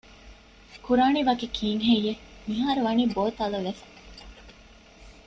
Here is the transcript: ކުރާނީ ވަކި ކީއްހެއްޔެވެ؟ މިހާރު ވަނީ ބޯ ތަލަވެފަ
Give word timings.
ކުރާނީ 0.85 1.19
ވަކި 1.29 1.47
ކީއްހެއްޔެވެ؟ 1.55 2.13
މިހާރު 2.47 2.81
ވަނީ 2.87 3.03
ބޯ 3.15 3.23
ތަލަވެފަ 3.37 3.85